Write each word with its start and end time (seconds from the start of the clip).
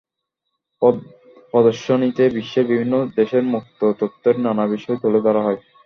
প্রদর্শনীতে 1.53 2.23
বিশ্বের 2.35 2.65
বিভিন্ন 2.67 2.93
দেশের 3.17 3.43
মুক্ত 3.53 3.79
তথ্যের 3.99 4.35
নানা 4.45 4.65
বিষয় 4.67 4.97
তুলে 5.01 5.19
ধরা 5.25 5.41
হয়। 5.43 5.59